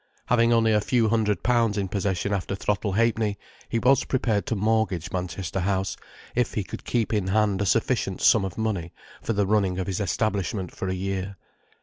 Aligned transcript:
Having 0.29 0.51
only 0.51 0.73
a 0.73 0.81
few 0.81 1.09
hundred 1.09 1.43
pounds 1.43 1.77
in 1.77 1.87
possession 1.87 2.33
after 2.33 2.55
Throttle 2.55 2.93
Ha'penny, 2.93 3.37
he 3.69 3.77
was 3.77 4.03
prepared 4.03 4.47
to 4.47 4.55
mortgage 4.55 5.11
Manchester 5.11 5.59
House 5.59 5.95
if 6.33 6.55
he 6.55 6.63
could 6.63 6.85
keep 6.85 7.13
in 7.13 7.27
hand 7.27 7.61
a 7.61 7.67
sufficent 7.67 8.19
sum 8.19 8.43
of 8.43 8.57
money 8.57 8.93
for 9.21 9.33
the 9.33 9.45
running 9.45 9.77
of 9.77 9.85
his 9.85 9.99
establishment 9.99 10.71
for 10.75 10.87
a 10.87 10.95
year. 10.95 11.37